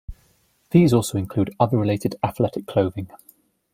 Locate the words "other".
1.59-1.77